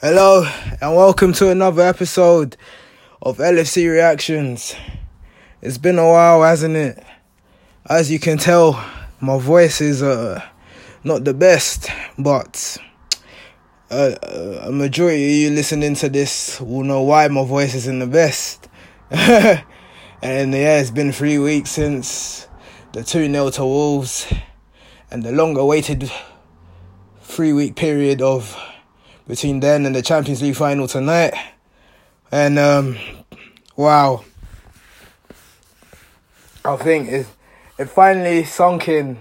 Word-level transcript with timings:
Hello, 0.00 0.46
and 0.80 0.94
welcome 0.94 1.32
to 1.32 1.50
another 1.50 1.82
episode 1.82 2.56
of 3.20 3.38
LFC 3.38 3.90
Reactions. 3.90 4.76
It's 5.60 5.76
been 5.76 5.98
a 5.98 6.08
while, 6.08 6.44
hasn't 6.44 6.76
it? 6.76 7.02
As 7.84 8.08
you 8.08 8.20
can 8.20 8.38
tell, 8.38 8.80
my 9.20 9.40
voice 9.40 9.80
is 9.80 10.00
uh, 10.00 10.40
not 11.02 11.24
the 11.24 11.34
best, 11.34 11.90
but 12.16 12.76
uh, 13.90 14.14
a 14.62 14.70
majority 14.70 15.24
of 15.24 15.30
you 15.30 15.50
listening 15.50 15.96
to 15.96 16.08
this 16.08 16.60
will 16.60 16.84
know 16.84 17.02
why 17.02 17.26
my 17.26 17.44
voice 17.44 17.74
isn't 17.74 17.98
the 17.98 18.06
best. 18.06 18.68
and 19.10 19.64
yeah, 20.22 20.78
it's 20.78 20.92
been 20.92 21.10
three 21.10 21.38
weeks 21.38 21.70
since 21.70 22.46
the 22.92 23.02
2 23.02 23.28
0 23.32 23.50
to 23.50 23.64
Wolves 23.64 24.32
and 25.10 25.24
the 25.24 25.32
long 25.32 25.56
awaited 25.56 26.08
three 27.20 27.52
week 27.52 27.74
period 27.74 28.22
of 28.22 28.56
between 29.28 29.60
then 29.60 29.86
and 29.86 29.94
the 29.94 30.02
Champions 30.02 30.42
League 30.42 30.56
final 30.56 30.88
tonight. 30.88 31.34
And 32.32 32.58
um, 32.58 32.96
wow, 33.76 34.24
I 36.64 36.76
think 36.76 37.08
it 37.08 37.26
it 37.78 37.88
finally 37.88 38.42
sunk 38.44 38.88
in. 38.88 39.18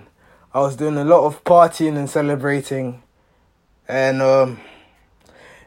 I 0.54 0.62
was 0.62 0.76
doing 0.76 0.98
a 0.98 1.06
lot 1.06 1.26
of 1.26 1.44
partying 1.44 1.98
and 1.98 2.10
celebrating, 2.10 3.04
and 3.88 4.22
um, 4.22 4.60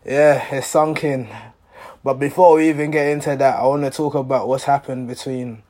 yeah, 0.05 0.55
it 0.55 0.64
sunk 0.64 1.05
in. 1.05 1.28
But 2.02 2.14
before 2.14 2.56
we 2.56 2.70
even 2.70 2.91
get 2.91 3.09
into 3.09 3.36
that, 3.36 3.61
I 3.61 3.66
want 3.66 3.84
to 3.84 3.91
talk 3.91 4.14
about 4.14 4.48
what's 4.48 4.64
happened 4.64 5.06
between 5.06 5.62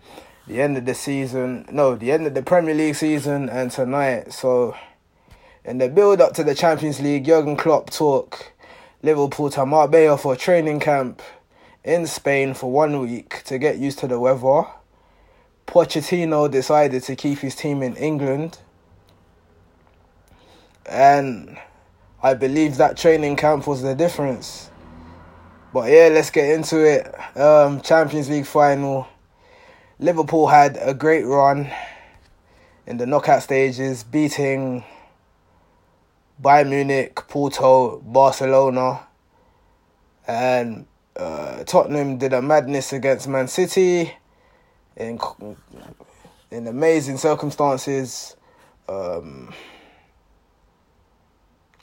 the 0.47 0.63
end 0.63 0.77
of 0.77 0.87
the 0.87 0.95
season, 0.95 1.67
no, 1.71 1.97
the 1.97 2.13
end 2.13 2.27
of 2.27 2.35
the 2.35 2.43
Premier 2.43 2.75
League 2.75 2.95
season 2.95 3.49
and 3.49 3.71
tonight. 3.71 4.33
So, 4.33 4.77
in 5.65 5.79
the 5.79 5.89
build 5.89 6.21
up 6.21 6.35
to 6.35 6.45
the 6.45 6.55
Champions 6.55 7.01
League, 7.01 7.27
Jurgen 7.27 7.57
Klopp 7.57 7.91
took 7.91 8.53
Liverpool 9.03 9.49
to 9.51 9.65
Marbella 9.65 10.19
for 10.19 10.35
a 10.35 10.37
training 10.37 10.81
camp 10.81 11.23
in 11.83 12.07
Spain 12.07 12.53
for 12.53 12.71
one 12.71 13.01
week 13.01 13.43
to 13.45 13.59
get 13.59 13.79
used 13.79 13.99
to 14.01 14.07
the 14.07 14.21
weather. 14.21 14.69
Pochettino 15.67 16.51
decided 16.51 17.03
to 17.05 17.17
keep 17.17 17.39
his 17.39 17.55
team 17.55 17.83
in 17.83 17.97
England. 17.97 18.59
And 20.85 21.57
I 22.23 22.35
believe 22.35 22.77
that 22.77 22.99
training 22.99 23.37
camp 23.37 23.67
was 23.67 23.81
the 23.81 23.95
difference. 23.95 24.71
But 25.73 25.91
yeah, 25.91 26.09
let's 26.13 26.31
get 26.31 26.51
into 26.51 26.85
it. 26.85 27.39
Um, 27.39 27.81
Champions 27.81 28.29
League 28.29 28.47
final. 28.47 29.09
Liverpool 29.99 30.49
had 30.49 30.77
a 30.81 30.93
great 30.93 31.25
run 31.25 31.71
in 32.87 32.97
the 32.97 33.07
knockout 33.07 33.43
stages, 33.43 34.03
beating 34.03 34.85
Bayern 36.41 36.71
Munich, 36.71 37.15
Porto, 37.29 37.99
Barcelona, 38.01 39.07
and 40.27 40.87
uh, 41.17 41.65
Tottenham 41.65 42.17
did 42.17 42.33
a 42.33 42.41
madness 42.41 42.93
against 42.93 43.29
Man 43.29 43.47
City 43.49 44.13
in 44.97 45.19
in 46.51 46.67
amazing 46.67 47.19
circumstances. 47.19 48.37
Um, 48.89 49.53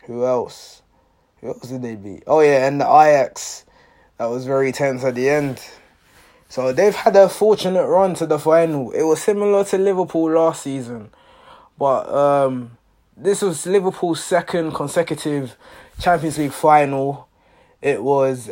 who 0.05 0.25
else? 0.25 0.81
Who 1.41 1.49
else 1.49 1.69
did 1.69 1.81
they 1.83 1.95
beat? 1.95 2.23
Oh 2.25 2.39
yeah, 2.39 2.67
and 2.67 2.81
the 2.81 2.85
Ajax. 2.85 3.65
That 4.17 4.31
was 4.31 4.45
very 4.45 4.71
tense 4.71 5.03
at 5.03 5.13
the 5.13 5.29
end. 5.29 5.61
So 6.49 6.73
they've 6.73 6.95
had 6.95 7.15
a 7.15 7.29
fortunate 7.29 7.85
run 7.85 8.15
to 8.15 8.25
the 8.25 8.39
final. 8.39 8.89
It 8.91 9.03
was 9.03 9.21
similar 9.21 9.63
to 9.65 9.77
Liverpool 9.77 10.31
last 10.31 10.63
season, 10.63 11.11
but 11.77 12.09
um, 12.09 12.77
this 13.17 13.41
was 13.41 13.65
Liverpool's 13.65 14.23
second 14.23 14.73
consecutive 14.73 15.57
Champions 15.99 16.37
League 16.37 16.51
final. 16.51 17.27
It 17.81 18.03
was 18.03 18.51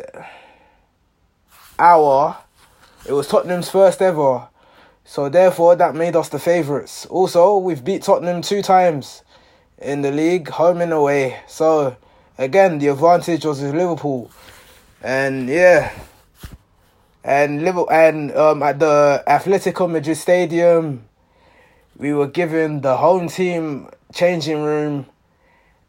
our, 1.78 2.38
it 3.06 3.12
was 3.12 3.28
Tottenham's 3.28 3.70
first 3.70 4.02
ever. 4.02 4.48
So 5.04 5.28
therefore, 5.28 5.76
that 5.76 5.94
made 5.94 6.16
us 6.16 6.28
the 6.30 6.40
favourites. 6.40 7.06
Also, 7.06 7.58
we've 7.58 7.84
beat 7.84 8.02
Tottenham 8.02 8.42
two 8.42 8.60
times 8.60 9.22
in 9.78 10.02
the 10.02 10.10
league, 10.10 10.48
home 10.48 10.80
and 10.80 10.92
away. 10.92 11.38
So 11.46 11.96
again, 12.36 12.78
the 12.80 12.88
advantage 12.88 13.44
was 13.44 13.62
with 13.62 13.72
Liverpool, 13.72 14.32
and 15.02 15.48
yeah, 15.48 15.92
and 17.22 17.62
Liverpool 17.62 17.90
and 17.90 18.32
um 18.32 18.64
at 18.64 18.80
the 18.80 19.22
Atletico 19.28 19.88
Madrid 19.88 20.16
Stadium, 20.16 21.04
we 21.96 22.12
were 22.12 22.26
given 22.26 22.80
the 22.80 22.96
home 22.96 23.28
team 23.28 23.88
changing 24.16 24.62
room. 24.62 25.06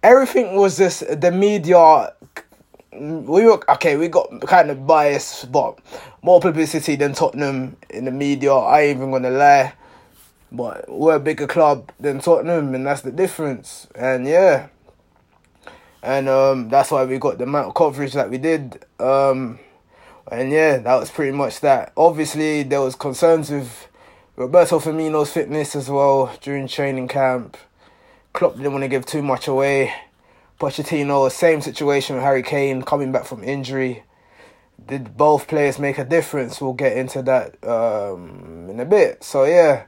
Everything 0.03 0.55
was 0.55 0.77
just 0.77 0.99
the 1.21 1.31
media. 1.31 2.13
We 2.91 3.45
were 3.45 3.63
okay. 3.71 3.95
We 3.95 4.09
got 4.09 4.41
kind 4.41 4.69
of 4.69 4.85
biased, 4.85 5.51
but 5.51 5.79
more 6.21 6.39
publicity 6.39 6.95
than 6.95 7.13
Tottenham 7.13 7.77
in 7.89 8.05
the 8.05 8.11
media. 8.11 8.53
I 8.53 8.81
ain't 8.81 8.97
even 8.97 9.11
gonna 9.11 9.31
lie, 9.31 9.73
but 10.51 10.85
we're 10.89 11.16
a 11.16 11.19
bigger 11.19 11.47
club 11.47 11.91
than 11.99 12.19
Tottenham, 12.19 12.75
and 12.75 12.85
that's 12.85 13.01
the 13.01 13.11
difference. 13.11 13.87
And 13.95 14.27
yeah, 14.27 14.67
and 16.03 16.27
um, 16.27 16.69
that's 16.69 16.91
why 16.91 17.05
we 17.05 17.17
got 17.17 17.37
the 17.37 17.45
amount 17.45 17.67
of 17.67 17.75
coverage 17.75 18.13
that 18.13 18.29
we 18.29 18.37
did. 18.37 18.83
Um, 18.99 19.59
and 20.31 20.51
yeah, 20.51 20.77
that 20.77 20.95
was 20.95 21.09
pretty 21.09 21.31
much 21.31 21.61
that. 21.61 21.93
Obviously, 21.95 22.63
there 22.63 22.81
was 22.81 22.95
concerns 22.95 23.49
with 23.49 23.87
Roberto 24.35 24.79
Firmino's 24.79 25.31
fitness 25.31 25.75
as 25.75 25.89
well 25.89 26.35
during 26.41 26.67
training 26.67 27.07
camp. 27.07 27.57
Klopp 28.37 28.55
didn't 28.55 28.71
want 28.71 28.83
to 28.83 28.87
give 28.87 29.03
too 29.03 29.23
much 29.23 29.47
away. 29.47 29.91
Pochettino, 30.59 31.31
same 31.31 31.59
situation 31.59 32.15
with 32.15 32.23
Harry 32.23 32.43
Kane 32.43 32.83
coming 32.83 33.11
back 33.11 33.25
from 33.25 33.43
injury. 33.43 34.03
Did 34.85 35.17
both 35.17 35.47
players 35.47 35.79
make 35.79 35.97
a 35.97 36.05
difference? 36.05 36.61
We'll 36.61 36.73
get 36.73 36.95
into 36.95 37.23
that 37.23 37.55
um, 37.67 38.67
in 38.69 38.79
a 38.79 38.85
bit. 38.85 39.23
So 39.23 39.45
yeah, 39.45 39.85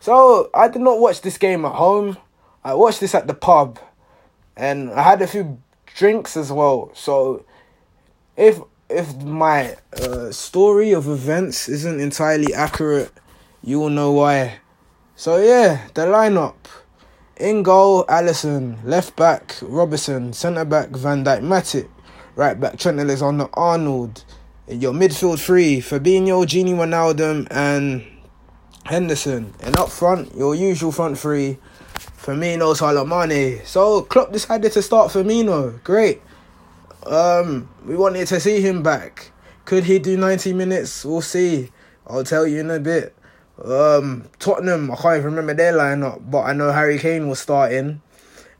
so 0.00 0.50
I 0.52 0.68
did 0.68 0.82
not 0.82 1.00
watch 1.00 1.22
this 1.22 1.38
game 1.38 1.64
at 1.64 1.72
home. 1.76 2.18
I 2.62 2.74
watched 2.74 3.00
this 3.00 3.14
at 3.14 3.26
the 3.26 3.32
pub, 3.32 3.78
and 4.54 4.90
I 4.90 5.02
had 5.02 5.22
a 5.22 5.26
few 5.26 5.58
drinks 5.86 6.36
as 6.36 6.52
well. 6.52 6.90
So 6.92 7.46
if 8.36 8.60
if 8.90 9.16
my 9.22 9.78
uh, 9.94 10.30
story 10.30 10.92
of 10.92 11.08
events 11.08 11.70
isn't 11.70 12.00
entirely 12.00 12.52
accurate, 12.52 13.12
you 13.64 13.80
will 13.80 13.88
know 13.88 14.12
why. 14.12 14.58
So 15.16 15.38
yeah, 15.38 15.88
the 15.94 16.02
lineup. 16.02 16.56
In 17.38 17.62
goal, 17.62 18.04
Alisson. 18.06 18.78
Left 18.82 19.14
back, 19.14 19.54
Robertson. 19.62 20.32
Centre 20.32 20.64
back, 20.64 20.88
Van 20.88 21.24
Dijk 21.24 21.40
Matip. 21.40 21.88
Right 22.34 22.58
back, 22.58 22.78
Trent 22.78 22.98
Alexander 22.98 23.46
Arnold. 23.54 24.24
Your 24.66 24.92
midfield 24.92 25.38
three, 25.38 25.80
Fabinho, 25.80 26.44
Gini 26.44 26.74
Wijnaldum, 26.74 27.46
and 27.52 28.04
Henderson. 28.86 29.54
And 29.62 29.78
up 29.78 29.88
front, 29.88 30.34
your 30.34 30.56
usual 30.56 30.90
front 30.90 31.16
three, 31.16 31.58
Firmino, 31.94 32.74
Salah 32.74 33.06
Mane. 33.06 33.64
So 33.64 34.02
Klopp 34.02 34.32
decided 34.32 34.72
to 34.72 34.82
start 34.82 35.12
Firmino. 35.12 35.80
Great. 35.84 36.20
Um, 37.06 37.68
we 37.86 37.94
wanted 37.94 38.26
to 38.28 38.40
see 38.40 38.60
him 38.60 38.82
back. 38.82 39.30
Could 39.64 39.84
he 39.84 40.00
do 40.00 40.16
90 40.16 40.54
minutes? 40.54 41.04
We'll 41.04 41.20
see. 41.20 41.70
I'll 42.04 42.24
tell 42.24 42.48
you 42.48 42.58
in 42.58 42.70
a 42.72 42.80
bit. 42.80 43.14
Um, 43.64 44.28
Tottenham, 44.38 44.90
I 44.90 44.96
can't 44.96 45.18
even 45.18 45.30
remember 45.34 45.54
their 45.54 45.72
lineup, 45.72 46.30
but 46.30 46.42
I 46.42 46.52
know 46.52 46.70
Harry 46.70 46.98
Kane 46.98 47.28
was 47.28 47.40
starting, 47.40 48.00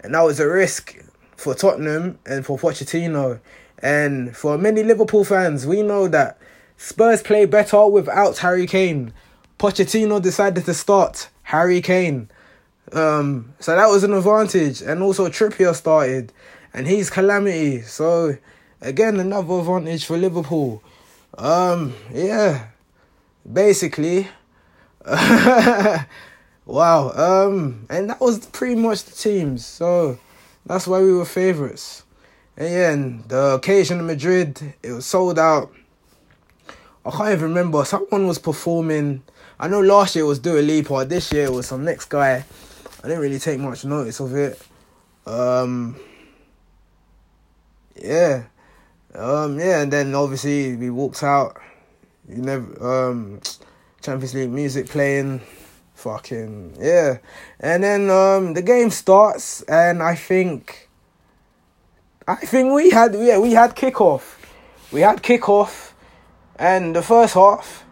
and 0.00 0.14
that 0.14 0.22
was 0.22 0.40
a 0.40 0.48
risk 0.48 0.96
for 1.36 1.54
Tottenham 1.54 2.18
and 2.26 2.44
for 2.44 2.58
Pochettino. 2.58 3.40
And 3.80 4.36
for 4.36 4.58
many 4.58 4.82
Liverpool 4.82 5.24
fans, 5.24 5.66
we 5.66 5.82
know 5.82 6.08
that 6.08 6.38
Spurs 6.76 7.22
play 7.22 7.44
better 7.44 7.86
without 7.86 8.38
Harry 8.38 8.66
Kane. 8.66 9.12
Pochettino 9.58 10.20
decided 10.20 10.64
to 10.64 10.74
start 10.74 11.28
Harry 11.44 11.80
Kane. 11.80 12.28
Um, 12.92 13.54
so 13.60 13.76
that 13.76 13.88
was 13.88 14.02
an 14.02 14.12
advantage. 14.12 14.82
And 14.82 15.02
also 15.02 15.28
Trippier 15.28 15.74
started, 15.74 16.32
and 16.74 16.86
he's 16.86 17.08
calamity. 17.08 17.82
So 17.82 18.36
again, 18.80 19.20
another 19.20 19.58
advantage 19.60 20.06
for 20.06 20.16
Liverpool. 20.16 20.82
Um, 21.36 21.94
yeah, 22.12 22.66
basically, 23.50 24.28
wow. 26.66 27.10
Um, 27.10 27.86
and 27.88 28.10
that 28.10 28.20
was 28.20 28.46
pretty 28.46 28.74
much 28.74 29.04
the 29.04 29.12
teams. 29.12 29.64
So 29.64 30.18
that's 30.66 30.86
why 30.86 31.00
we 31.00 31.12
were 31.12 31.24
favorites. 31.24 32.04
And 32.56 32.70
yeah, 32.70 32.90
and 32.90 33.24
the 33.24 33.54
occasion 33.54 34.00
in 34.00 34.06
Madrid, 34.06 34.74
it 34.82 34.92
was 34.92 35.06
sold 35.06 35.38
out. 35.38 35.72
I 37.06 37.10
can't 37.10 37.30
even 37.30 37.44
remember. 37.44 37.84
Someone 37.84 38.26
was 38.26 38.38
performing. 38.38 39.22
I 39.58 39.68
know 39.68 39.80
last 39.80 40.14
year 40.14 40.24
it 40.24 40.28
was 40.28 40.40
Dua 40.40 40.60
Lipa. 40.60 41.04
This 41.04 41.32
year 41.32 41.44
it 41.44 41.52
was 41.52 41.66
some 41.66 41.84
next 41.84 42.06
guy. 42.06 42.44
I 43.02 43.08
didn't 43.08 43.20
really 43.22 43.38
take 43.38 43.60
much 43.60 43.84
notice 43.84 44.20
of 44.20 44.34
it. 44.34 44.60
Um, 45.24 45.96
yeah, 47.96 48.44
um, 49.14 49.58
yeah, 49.58 49.80
and 49.82 49.92
then 49.92 50.14
obviously 50.14 50.76
we 50.76 50.90
walked 50.90 51.22
out. 51.22 51.56
You 52.28 52.42
never 52.42 53.10
um 53.10 53.40
Champions 54.00 54.34
League 54.34 54.50
music 54.50 54.88
playing. 54.88 55.40
Fucking 55.94 56.76
yeah. 56.80 57.18
And 57.58 57.82
then 57.82 58.10
um 58.10 58.54
the 58.54 58.62
game 58.62 58.90
starts 58.90 59.62
and 59.62 60.02
I 60.02 60.14
think 60.14 60.88
I 62.26 62.36
think 62.36 62.72
we 62.72 62.90
had 62.90 63.14
yeah 63.14 63.38
we 63.38 63.52
had 63.52 63.74
kickoff, 63.74 64.36
we 64.92 65.00
had 65.00 65.22
kickoff, 65.22 65.92
and 66.56 66.94
the 66.94 67.02
first 67.02 67.34
half, 67.34 67.84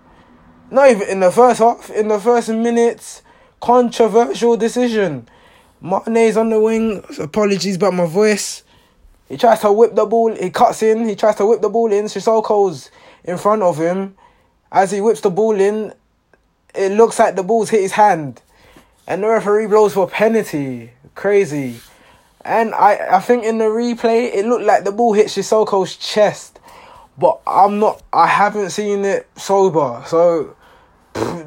not 0.70 0.90
even 0.90 1.08
in 1.08 1.20
the 1.20 1.32
first 1.32 1.58
half, 1.58 1.90
in 1.90 2.08
the 2.08 2.20
first 2.20 2.48
minutes, 2.48 3.22
controversial 3.60 4.56
decision. 4.56 5.28
Mane's 5.80 6.36
on 6.36 6.50
the 6.50 6.60
wing. 6.60 7.04
Apologies 7.18 7.76
about 7.76 7.94
my 7.94 8.06
voice. 8.06 8.62
He 9.28 9.36
tries 9.36 9.60
to 9.60 9.72
whip 9.72 9.94
the 9.94 10.06
ball. 10.06 10.34
He 10.34 10.50
cuts 10.50 10.82
in. 10.82 11.08
He 11.08 11.16
tries 11.16 11.36
to 11.36 11.46
whip 11.46 11.60
the 11.60 11.68
ball 11.68 11.92
in. 11.92 12.04
Sissoko's 12.04 12.90
in 13.24 13.38
front 13.38 13.62
of 13.62 13.76
him. 13.78 14.16
As 14.76 14.90
he 14.90 15.00
whips 15.00 15.22
the 15.22 15.30
ball 15.30 15.58
in, 15.58 15.94
it 16.74 16.92
looks 16.92 17.18
like 17.18 17.34
the 17.34 17.42
ball's 17.42 17.70
hit 17.70 17.80
his 17.80 17.92
hand, 17.92 18.42
and 19.06 19.22
the 19.22 19.26
referee 19.26 19.68
blows 19.68 19.94
for 19.94 20.04
a 20.04 20.06
penalty. 20.06 20.90
Crazy. 21.14 21.80
And 22.44 22.74
I, 22.74 23.16
I 23.16 23.20
think 23.20 23.44
in 23.44 23.56
the 23.56 23.64
replay, 23.64 24.34
it 24.34 24.44
looked 24.44 24.64
like 24.64 24.84
the 24.84 24.92
ball 24.92 25.14
hit 25.14 25.28
Sissoko's 25.28 25.96
chest. 25.96 26.60
But 27.16 27.40
I'm 27.46 27.78
not, 27.78 28.02
I 28.12 28.26
haven't 28.26 28.68
seen 28.68 29.06
it 29.06 29.26
sober. 29.34 30.02
So, 30.06 30.54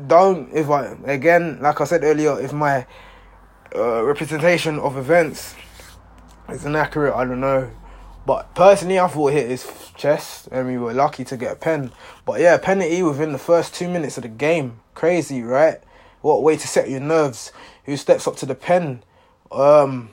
don't, 0.08 0.52
if 0.52 0.68
I, 0.72 0.96
again, 1.06 1.60
like 1.62 1.80
I 1.82 1.84
said 1.84 2.04
earlier, 2.04 2.40
if 2.42 2.52
my 2.52 2.88
uh, 3.76 4.04
representation 4.06 4.80
of 4.80 4.98
events 4.98 5.54
is 6.50 6.66
inaccurate, 6.66 7.16
I 7.16 7.26
don't 7.26 7.42
know. 7.42 7.70
But 8.26 8.54
personally, 8.54 9.00
I 9.00 9.08
thought 9.08 9.30
it 9.30 9.34
hit 9.34 9.50
his 9.50 9.92
chest, 9.96 10.50
and 10.52 10.68
we 10.68 10.78
were 10.78 10.94
lucky 10.94 11.24
to 11.26 11.38
get 11.38 11.54
a 11.54 11.56
pen. 11.56 11.92
But 12.26 12.40
yeah, 12.42 12.58
penalty 12.58 13.02
within 13.02 13.32
the 13.32 13.40
first 13.40 13.74
two 13.74 13.90
minutes 13.90 14.18
of 14.18 14.24
the 14.24 14.30
game. 14.30 14.80
Crazy, 14.94 15.42
right? 15.42 15.80
What 16.22 16.44
way 16.44 16.58
to 16.58 16.68
set 16.68 16.90
your 16.90 17.00
nerves? 17.00 17.52
Who 17.86 17.98
steps 17.98 18.28
up 18.28 18.36
to 18.38 18.46
the 18.46 18.56
pen? 18.56 19.04
Um, 19.52 20.10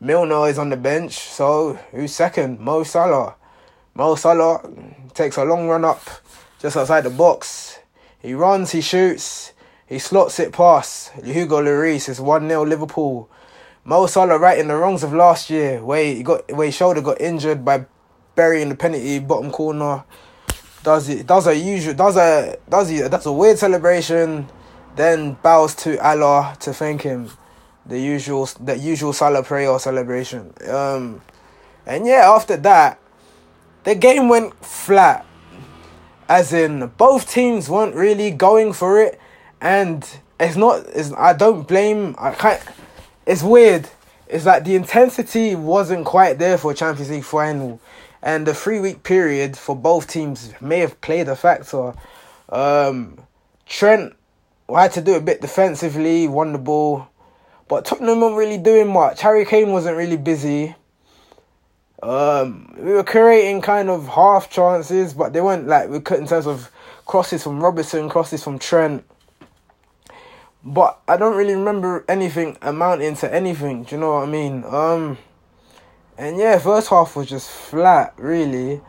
Milner 0.00 0.48
is 0.48 0.58
on 0.58 0.70
the 0.70 0.76
bench, 0.76 1.14
so 1.14 1.78
who's 1.90 2.14
second? 2.14 2.60
Mo 2.60 2.84
Salah. 2.84 3.34
Mo 3.94 4.14
Salah 4.14 4.60
takes 5.14 5.36
a 5.36 5.44
long 5.44 5.68
run 5.68 5.84
up 5.84 6.02
just 6.58 6.76
outside 6.76 7.02
the 7.02 7.10
box. 7.10 7.78
He 8.18 8.34
runs, 8.34 8.72
he 8.72 8.80
shoots, 8.80 9.52
he 9.86 9.98
slots 9.98 10.40
it 10.40 10.52
past. 10.52 11.12
Hugo 11.22 11.60
Lloris 11.62 12.08
is 12.08 12.20
1 12.20 12.48
0 12.48 12.64
Liverpool. 12.64 13.28
Mo 13.86 14.06
Salah 14.06 14.38
right 14.38 14.58
in 14.58 14.68
the 14.68 14.76
wrongs 14.76 15.02
of 15.02 15.12
last 15.12 15.50
year, 15.50 15.84
where 15.84 16.04
he 16.04 16.22
got 16.22 16.50
where 16.50 16.66
his 16.66 16.74
shoulder 16.74 17.02
got 17.02 17.20
injured 17.20 17.64
by 17.64 17.84
burying 18.34 18.70
the 18.70 18.74
penalty 18.74 19.18
bottom 19.18 19.50
corner. 19.50 20.04
Does 20.82 21.08
it 21.08 21.26
does 21.26 21.46
a 21.46 21.54
usual 21.54 21.92
does 21.92 22.16
a 22.16 22.56
does 22.68 22.88
he 22.88 23.00
that's 23.02 23.26
a 23.26 23.32
weird 23.32 23.58
celebration, 23.58 24.48
then 24.96 25.34
bows 25.42 25.74
to 25.76 25.98
Allah 26.02 26.56
to 26.60 26.72
thank 26.72 27.02
him. 27.02 27.30
The 27.84 28.00
usual 28.00 28.46
the 28.58 28.78
usual 28.78 29.12
Salah 29.12 29.42
prayer 29.42 29.78
celebration. 29.78 30.54
Um 30.66 31.20
and 31.84 32.06
yeah, 32.06 32.32
after 32.34 32.56
that, 32.56 32.98
the 33.84 33.94
game 33.94 34.30
went 34.30 34.54
flat. 34.64 35.26
As 36.26 36.54
in 36.54 36.90
both 36.96 37.30
teams 37.30 37.68
weren't 37.68 37.94
really 37.94 38.30
going 38.30 38.72
for 38.72 38.98
it 38.98 39.20
and 39.60 40.08
it's 40.40 40.56
not 40.56 40.86
it's, 40.94 41.12
I 41.12 41.34
don't 41.34 41.68
blame 41.68 42.14
I 42.18 42.30
can't 42.30 42.62
it's 43.26 43.42
weird. 43.42 43.88
It's 44.28 44.46
like 44.46 44.64
the 44.64 44.74
intensity 44.74 45.54
wasn't 45.54 46.06
quite 46.06 46.38
there 46.38 46.58
for 46.58 46.74
Champions 46.74 47.10
League 47.10 47.24
final, 47.24 47.80
and 48.22 48.46
the 48.46 48.54
three 48.54 48.80
week 48.80 49.02
period 49.02 49.56
for 49.56 49.76
both 49.76 50.08
teams 50.08 50.52
may 50.60 50.78
have 50.78 51.00
played 51.00 51.28
a 51.28 51.36
factor. 51.36 51.94
Um, 52.48 53.18
Trent 53.66 54.14
had 54.68 54.92
to 54.92 55.00
do 55.00 55.14
a 55.14 55.20
bit 55.20 55.40
defensively, 55.40 56.26
won 56.26 56.52
the 56.52 56.58
ball, 56.58 57.08
but 57.68 57.84
Tottenham 57.84 58.20
weren't 58.20 58.36
really 58.36 58.58
doing 58.58 58.88
much. 58.88 59.20
Harry 59.20 59.44
Kane 59.44 59.72
wasn't 59.72 59.96
really 59.96 60.16
busy. 60.16 60.74
Um, 62.02 62.74
we 62.78 62.92
were 62.92 63.04
creating 63.04 63.62
kind 63.62 63.88
of 63.88 64.08
half 64.08 64.50
chances, 64.50 65.14
but 65.14 65.32
they 65.32 65.40
weren't 65.40 65.66
like 65.66 65.88
we 65.88 66.00
cut 66.00 66.18
in 66.18 66.26
terms 66.26 66.46
of 66.46 66.70
crosses 67.06 67.42
from 67.42 67.62
Robertson, 67.62 68.08
crosses 68.08 68.44
from 68.44 68.58
Trent. 68.58 69.04
But 70.64 70.98
I 71.06 71.18
don't 71.18 71.36
really 71.36 71.54
remember 71.54 72.04
anything 72.08 72.56
amounting 72.62 73.16
to 73.16 73.32
anything. 73.32 73.84
Do 73.84 73.94
you 73.94 74.00
know 74.00 74.14
what 74.14 74.28
I 74.28 74.30
mean? 74.30 74.64
Um, 74.64 75.18
and 76.16 76.38
yeah, 76.38 76.58
first 76.58 76.88
half 76.88 77.16
was 77.16 77.28
just 77.28 77.50
flat, 77.50 78.14
really, 78.16 78.80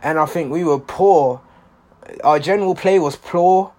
and 0.00 0.18
I 0.18 0.26
think 0.26 0.52
we 0.52 0.62
were 0.62 0.78
poor. 0.78 1.40
Our 2.22 2.38
general 2.38 2.74
play 2.74 2.98
was 2.98 3.16
poor. 3.16 3.72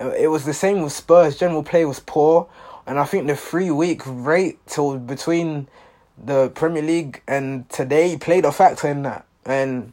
It 0.00 0.28
was 0.28 0.44
the 0.44 0.54
same 0.54 0.82
with 0.82 0.92
Spurs. 0.92 1.36
General 1.36 1.62
play 1.62 1.84
was 1.84 2.00
poor, 2.00 2.48
and 2.86 2.98
I 2.98 3.04
think 3.04 3.28
the 3.28 3.36
three 3.36 3.70
week 3.70 4.02
rate 4.04 4.58
till 4.66 4.98
between 4.98 5.68
the 6.16 6.50
Premier 6.50 6.82
League 6.82 7.22
and 7.28 7.68
today 7.68 8.16
played 8.16 8.44
a 8.44 8.50
factor 8.50 8.88
in 8.88 9.02
that. 9.02 9.24
And 9.44 9.92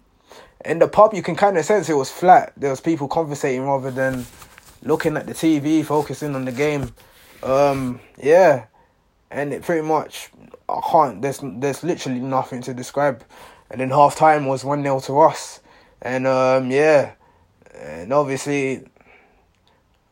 in 0.63 0.79
the 0.79 0.87
pub, 0.87 1.13
you 1.13 1.21
can 1.21 1.35
kind 1.35 1.57
of 1.57 1.65
sense 1.65 1.87
it 1.87 1.93
was 1.93 2.09
flat. 2.09 2.53
There 2.57 2.71
was 2.71 2.81
people 2.81 3.07
conversating 3.07 3.61
rather 3.61 3.91
than 3.91 4.25
looking 4.85 5.17
at 5.17 5.27
the 5.27 5.33
TV, 5.33 5.83
focusing 5.83 6.35
on 6.35 6.45
the 6.45 6.51
game. 6.51 6.93
Um, 7.43 7.99
yeah, 8.21 8.67
and 9.29 9.53
it 9.53 9.63
pretty 9.63 9.85
much 9.85 10.29
I 10.69 10.79
can't. 10.91 11.21
There's 11.21 11.39
there's 11.43 11.83
literally 11.83 12.19
nothing 12.21 12.61
to 12.63 12.73
describe. 12.73 13.23
And 13.69 13.81
then 13.81 13.89
half 13.89 14.15
time 14.15 14.45
was 14.45 14.63
one 14.63 14.83
0 14.83 14.99
to 15.01 15.19
us, 15.21 15.59
and 16.01 16.25
um, 16.27 16.71
yeah, 16.71 17.13
and 17.73 18.13
obviously. 18.13 18.85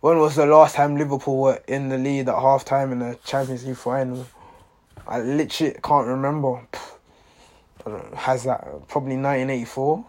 When 0.01 0.19
was 0.19 0.35
the 0.35 0.45
last 0.45 0.75
time 0.75 0.97
Liverpool 0.97 1.37
were 1.37 1.61
in 1.65 1.87
the 1.87 1.97
lead 1.97 2.27
at 2.27 2.35
half 2.35 2.65
time 2.65 2.91
in 2.91 2.99
the 2.99 3.17
Champions 3.23 3.65
League 3.65 3.77
final? 3.77 4.27
I 5.07 5.21
literally 5.21 5.77
can't 5.81 6.07
remember. 6.07 6.67
Has 8.13 8.43
that 8.43 8.63
probably 8.89 9.15
1984? 9.15 10.05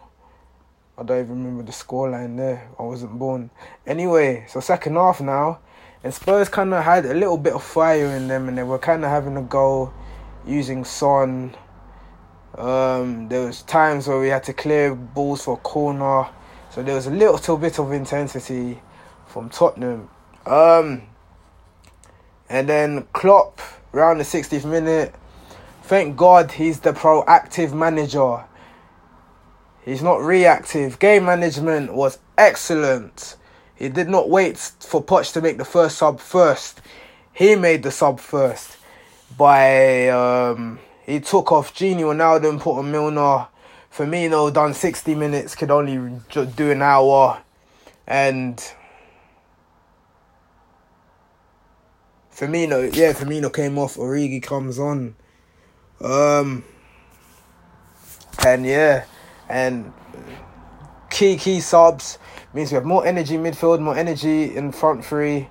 I 0.97 1.03
don't 1.03 1.19
even 1.19 1.43
remember 1.43 1.63
the 1.63 1.73
scoreline 1.73 2.37
there. 2.37 2.69
I 2.79 2.83
wasn't 2.83 3.19
born. 3.19 3.49
Anyway, 3.85 4.45
so 4.47 4.61
second 4.61 4.95
half 4.95 5.19
now, 5.19 5.59
and 6.01 6.13
Spurs 6.13 6.47
kind 6.47 6.73
of 6.73 6.85
had 6.85 7.05
a 7.05 7.13
little 7.13 7.37
bit 7.37 7.53
of 7.53 7.63
fire 7.63 8.15
in 8.15 8.29
them, 8.29 8.47
and 8.47 8.57
they 8.57 8.63
were 8.63 8.79
kind 8.79 9.03
of 9.03 9.09
having 9.09 9.35
a 9.35 9.41
go 9.41 9.93
using 10.47 10.85
Son. 10.85 11.53
Um, 12.57 13.27
there 13.27 13.45
was 13.45 13.63
times 13.63 14.07
where 14.07 14.21
we 14.21 14.29
had 14.29 14.43
to 14.45 14.53
clear 14.53 14.95
balls 14.95 15.43
for 15.43 15.55
a 15.55 15.57
corner, 15.57 16.29
so 16.69 16.81
there 16.81 16.95
was 16.95 17.07
a 17.07 17.11
little 17.11 17.57
bit 17.57 17.77
of 17.77 17.91
intensity 17.91 18.81
from 19.27 19.49
Tottenham. 19.49 20.09
Um, 20.45 21.01
and 22.47 22.69
then 22.69 23.05
Klopp, 23.11 23.59
around 23.93 24.19
the 24.19 24.23
60th 24.23 24.63
minute, 24.63 25.13
thank 25.83 26.15
God 26.15 26.53
he's 26.53 26.79
the 26.79 26.93
proactive 26.93 27.73
manager 27.73 28.45
He's 29.85 30.01
not 30.01 30.19
reactive. 30.21 30.99
Game 30.99 31.25
management 31.25 31.93
was 31.93 32.17
excellent. 32.37 33.37
He 33.75 33.87
did 33.87 34.09
not 34.09 34.29
wait 34.29 34.57
for 34.57 35.01
Poch 35.01 35.31
to 35.33 35.41
make 35.41 35.57
the 35.57 35.65
first 35.65 35.99
sub 35.99 36.19
first. 36.19 36.81
He 37.31 37.55
made 37.55 37.83
the 37.83 37.91
sub 37.91 38.19
first. 38.19 38.77
By 39.37 40.09
um, 40.09 40.79
he 41.05 41.19
took 41.19 41.51
off 41.51 41.73
Gini 41.73 41.99
Wijnaldum 41.99 42.49
and 42.49 42.61
put 42.61 42.79
on 42.79 42.91
Milner. 42.91 43.47
Firmino 43.93 44.51
done 44.51 44.73
sixty 44.73 45.15
minutes, 45.15 45.55
could 45.55 45.71
only 45.71 46.19
do 46.29 46.71
an 46.71 46.81
hour, 46.81 47.41
and 48.05 48.57
Firmino, 52.35 52.93
yeah, 52.93 53.13
Firmino 53.13 53.53
came 53.53 53.77
off. 53.77 53.95
Origi 53.95 54.43
comes 54.43 54.79
on, 54.79 55.15
um, 56.01 56.65
and 58.45 58.65
yeah, 58.65 59.05
and 59.49 59.93
key 61.09 61.37
key 61.37 61.61
subs 61.61 62.17
means 62.53 62.71
we 62.71 62.75
have 62.75 62.85
more 62.85 63.05
energy 63.05 63.37
midfield, 63.37 63.79
more 63.79 63.97
energy 63.97 64.55
in 64.55 64.71
front 64.71 65.05
three. 65.05 65.47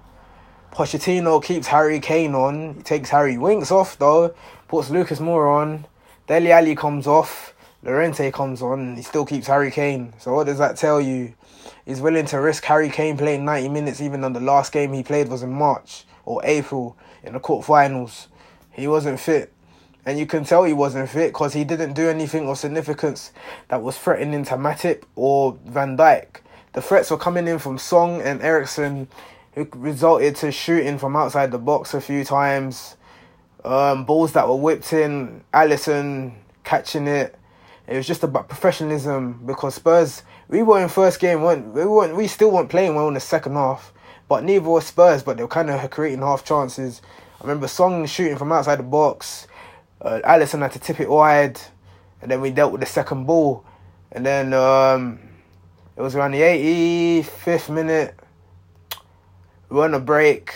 Pochettino 0.73 1.43
keeps 1.43 1.69
Harry 1.69 2.01
Kane 2.01 2.35
on. 2.35 2.75
He 2.75 2.83
takes 2.83 3.11
Harry 3.11 3.39
Winks 3.39 3.71
off 3.71 3.99
though, 3.99 4.35
puts 4.69 4.91
Lucas 4.91 5.21
Moura 5.21 5.63
on. 5.63 5.87
Dele 6.27 6.53
Alli 6.53 6.75
comes 6.75 7.07
off. 7.07 7.55
Llorente 7.83 8.31
comes 8.31 8.63
on. 8.63 8.97
He 8.97 9.03
still 9.03 9.27
keeps 9.27 9.47
Harry 9.47 9.71
Kane. 9.71 10.15
So 10.19 10.35
what 10.35 10.47
does 10.47 10.59
that 10.59 10.77
tell 10.77 11.01
you? 11.01 11.35
He's 11.87 12.01
willing 12.01 12.27
to 12.27 12.41
risk 12.41 12.65
Harry 12.65 12.89
Kane 12.89 13.17
playing 13.17 13.45
90 13.45 13.69
minutes 13.69 14.01
even 14.01 14.23
though 14.23 14.31
the 14.31 14.41
last 14.41 14.73
game 14.73 14.93
he 14.93 15.03
played 15.03 15.29
was 15.29 15.43
in 15.43 15.53
March 15.53 16.05
or 16.25 16.41
April 16.45 16.97
in 17.23 17.35
the 17.35 17.41
quarterfinals. 17.41 18.27
He 18.73 18.89
wasn't 18.89 19.21
fit 19.21 19.53
and 20.07 20.19
you 20.19 20.27
can 20.27 20.45
tell 20.45 20.65
he 20.65 20.73
wasn't 20.73 21.09
fit 21.09 21.29
because 21.29 21.55
he 21.55 21.65
didn't 21.65 21.95
do 21.95 22.09
anything 22.09 22.49
of 22.49 22.59
significance 22.59 23.33
that 23.69 23.83
was 23.83 23.97
threatening 23.99 24.45
to 24.45 24.55
Matip 24.55 25.05
or 25.17 25.59
Van 25.65 25.97
Dijk. 25.97 26.41
The 26.73 26.83
threats 26.83 27.11
were 27.11 27.17
coming 27.17 27.47
in 27.47 27.59
from 27.59 27.79
Son 27.79 28.21
and 28.21 28.43
Eriksen, 28.43 29.09
who 29.55 29.69
resulted 29.75 30.37
to 30.37 30.53
shooting 30.53 30.99
from 30.99 31.17
outside 31.17 31.51
the 31.51 31.59
box 31.59 31.95
a 31.95 32.01
few 32.01 32.25
times. 32.25 32.97
Um, 33.65 34.05
balls 34.05 34.33
that 34.33 34.49
were 34.49 34.57
whipped 34.57 34.93
in, 34.93 35.43
Alisson 35.55 36.35
catching 36.65 37.07
it. 37.07 37.39
It 37.87 37.97
was 37.97 38.07
just 38.07 38.23
about 38.23 38.49
professionalism 38.49 39.41
because 39.47 39.75
Spurs 39.75 40.23
we 40.49 40.63
were 40.63 40.83
in 40.83 40.89
first 40.89 41.21
game 41.21 41.43
weren't 41.43 41.75
we 41.75 41.85
weren't 41.85 42.17
we 42.17 42.27
still 42.27 42.51
weren't 42.51 42.69
playing 42.69 42.95
well 42.95 43.09
in 43.09 43.15
the 43.15 43.21
second 43.21 43.55
half, 43.55 43.93
but 44.29 44.45
neither 44.45 44.69
were 44.69 44.81
Spurs. 44.81 45.23
But 45.23 45.37
they 45.37 45.43
were 45.43 45.49
kind 45.49 45.71
of 45.71 45.91
creating 45.91 46.21
half 46.21 46.45
chances. 46.45 47.01
I 47.41 47.45
remember 47.45 47.69
Son 47.69 48.07
shooting 48.07 48.37
from 48.37 48.53
outside 48.53 48.79
the 48.79 48.85
box. 48.85 49.47
Uh, 50.05 50.21
Alisson 50.23 50.61
had 50.61 50.73
to 50.73 50.79
tip 50.79 51.01
it 51.01 51.09
wide, 51.09 51.59
and 52.21 52.31
then 52.31 52.43
we 52.43 52.51
dealt 52.51 52.73
with 52.73 52.83
the 52.83 52.87
second 52.87 53.25
ball, 53.25 53.65
and 54.13 54.25
then 54.25 54.53
um, 54.53 55.19
it 55.97 56.03
was 56.03 56.15
around 56.15 56.33
the 56.33 56.43
85th 56.43 57.73
minute. 57.73 58.15
We 59.71 59.79
were 59.79 59.85
on 59.85 59.95
a 59.95 60.01
break. 60.01 60.55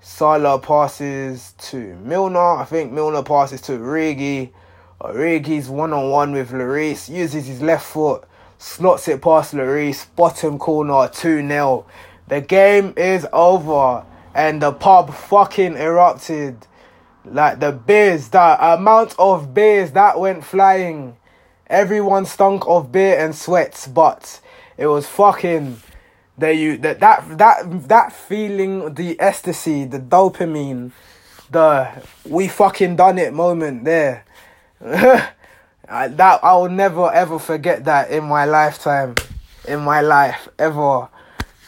Salah 0.00 0.58
passes 0.58 1.54
to 1.58 1.96
Milner. 1.96 2.56
I 2.56 2.64
think 2.64 2.92
Milner 2.92 3.22
passes 3.22 3.62
to 3.62 3.72
Origi. 3.72 4.50
Origi's 5.00 5.68
one 5.68 5.92
on 5.92 6.10
one 6.10 6.32
with 6.32 6.50
Lloris. 6.50 7.08
Uses 7.08 7.46
his 7.46 7.62
left 7.62 7.86
foot. 7.86 8.24
Slots 8.58 9.08
it 9.08 9.22
past 9.22 9.54
Lloris. 9.54 10.06
Bottom 10.14 10.58
corner 10.58 11.08
2 11.08 11.46
0. 11.46 11.86
The 12.26 12.40
game 12.40 12.94
is 12.96 13.26
over. 13.32 14.04
And 14.34 14.60
the 14.60 14.72
pub 14.72 15.14
fucking 15.14 15.76
erupted. 15.76 16.66
Like 17.24 17.60
the 17.60 17.72
beers, 17.72 18.28
the 18.28 18.74
amount 18.74 19.14
of 19.18 19.52
beers 19.52 19.92
that 19.92 20.18
went 20.18 20.44
flying. 20.44 21.16
Everyone 21.66 22.24
stunk 22.24 22.64
of 22.66 22.90
beer 22.90 23.18
and 23.18 23.34
sweats, 23.34 23.86
but 23.86 24.40
it 24.78 24.86
was 24.86 25.06
fucking 25.06 25.82
that 26.38 26.56
you 26.56 26.78
that 26.78 27.00
that 27.00 27.38
that 27.38 27.88
that 27.88 28.12
feeling, 28.12 28.94
the 28.94 29.18
ecstasy, 29.20 29.84
the 29.84 29.98
dopamine, 29.98 30.92
the 31.50 31.88
we 32.24 32.48
fucking 32.48 32.96
done 32.96 33.18
it 33.18 33.34
moment 33.34 33.84
there. 33.84 34.24
I, 35.90 36.08
that 36.08 36.44
I 36.44 36.54
will 36.56 36.68
never 36.68 37.12
ever 37.12 37.38
forget 37.38 37.84
that 37.86 38.10
in 38.10 38.24
my 38.24 38.44
lifetime, 38.44 39.14
in 39.66 39.80
my 39.80 40.00
life 40.00 40.48
ever, 40.58 41.08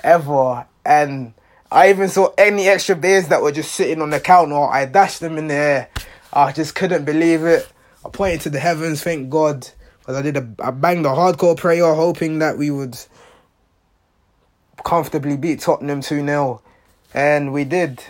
ever. 0.04 0.66
And 0.84 1.34
I 1.72 1.90
even 1.90 2.08
saw 2.08 2.32
any 2.36 2.68
extra 2.68 2.96
beers 2.96 3.28
that 3.28 3.42
were 3.42 3.52
just 3.52 3.72
sitting 3.72 4.02
on 4.02 4.10
the 4.10 4.18
counter. 4.18 4.56
I 4.56 4.86
dashed 4.86 5.20
them 5.20 5.38
in 5.38 5.46
the 5.46 5.54
air. 5.54 5.90
I 6.32 6.52
just 6.52 6.74
couldn't 6.74 7.04
believe 7.04 7.44
it. 7.44 7.68
I 8.04 8.08
pointed 8.08 8.40
to 8.42 8.50
the 8.50 8.58
heavens, 8.58 9.02
thank 9.02 9.30
God, 9.30 9.68
because 10.00 10.16
I 10.16 10.22
did 10.22 10.36
a 10.36 10.48
I 10.58 10.70
banged 10.72 11.06
a 11.06 11.10
hardcore 11.10 11.56
prayer, 11.56 11.94
hoping 11.94 12.40
that 12.40 12.58
we 12.58 12.70
would 12.70 12.98
comfortably 14.82 15.36
beat 15.36 15.60
Tottenham 15.60 16.00
2 16.00 16.24
0. 16.24 16.62
And 17.14 17.52
we 17.52 17.64
did. 17.64 18.02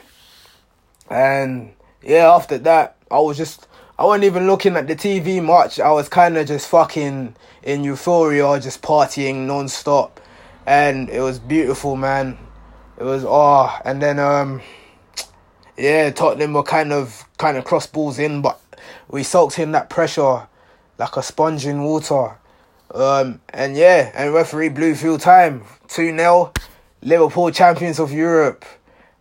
And 1.11 1.75
yeah, 2.03 2.33
after 2.33 2.57
that, 2.59 2.97
I 3.11 3.19
was 3.19 3.37
just, 3.37 3.67
I 3.99 4.05
wasn't 4.05 4.25
even 4.25 4.47
looking 4.47 4.77
at 4.77 4.87
the 4.87 4.97
TV 4.97 5.43
much. 5.43 5.81
I 5.81 5.91
was 5.91 6.09
kind 6.09 6.37
of 6.39 6.47
just 6.47 6.69
fucking 6.69 7.35
in 7.63 7.85
euphoria, 7.85 8.59
just 8.61 8.81
partying 8.81 9.47
non 9.47 9.69
stop. 9.69 10.21
And 10.67 11.11
it 11.11 11.21
was 11.21 11.39
beautiful, 11.39 11.97
man. 11.97 12.39
It 13.01 13.05
was, 13.05 13.25
oh, 13.27 13.75
and 13.87 14.03
then, 14.03 14.19
um, 14.19 14.61
yeah, 15.79 16.11
Tottenham 16.11 16.53
were 16.53 16.63
kind 16.63 16.93
of, 16.93 17.25
kind 17.39 17.57
of 17.57 17.65
cross 17.65 17.87
balls 17.87 18.19
in, 18.19 18.43
but 18.43 18.61
we 19.09 19.23
soaked 19.23 19.59
in 19.59 19.73
that 19.73 19.89
pressure 19.89 20.47
like 20.99 21.17
a 21.17 21.23
sponge 21.23 21.65
in 21.65 21.83
water. 21.83 22.37
Um, 22.95 23.41
and 23.55 23.75
yeah, 23.75 24.11
and 24.15 24.35
referee 24.35 24.69
blew 24.69 24.95
full 24.95 25.17
time. 25.17 25.65
2 25.89 26.15
0. 26.15 26.53
Liverpool 27.01 27.51
champions 27.51 27.99
of 27.99 28.13
Europe. 28.13 28.67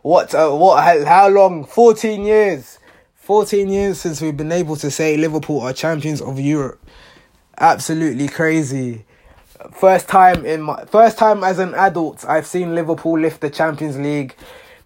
What, 0.01 0.35
uh, 0.35 0.51
what, 0.51 1.07
how 1.07 1.29
long? 1.29 1.63
14 1.63 2.25
years. 2.25 2.79
14 3.15 3.69
years 3.69 4.01
since 4.01 4.19
we've 4.19 4.35
been 4.35 4.51
able 4.51 4.75
to 4.75 4.91
say 4.91 5.15
Liverpool 5.15 5.61
are 5.61 5.71
champions 5.71 6.19
of 6.19 6.37
Europe. 6.37 6.85
Absolutely 7.57 8.27
crazy. 8.27 9.05
First 9.71 10.07
time 10.07 10.45
in 10.45 10.61
my 10.61 10.85
first 10.85 11.17
time 11.17 11.43
as 11.43 11.59
an 11.59 11.73
adult 11.75 12.25
I've 12.27 12.47
seen 12.47 12.75
Liverpool 12.75 13.19
lift 13.19 13.41
the 13.41 13.49
Champions 13.49 13.97
League. 13.97 14.35